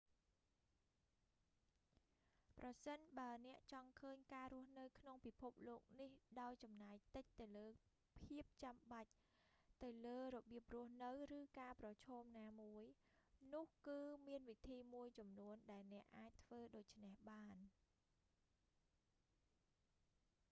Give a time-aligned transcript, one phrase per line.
[2.57, 7.67] ប្រសិនបើអ្នកចង់ឃើញការរស់នៅក្នុងពិភពលោកនេះដោយចំណាយតិចទៅលើ
[8.25, 9.09] ភាពចំបាច់
[9.83, 12.83] ទៅលើរបៀបរស់នៅ ឬការប្រឈមណាមួយ
[13.53, 17.57] នោះគឺមានវិធីមួយចំនួនដែលអ្នកអាចធ្វើដូច្នេះបាន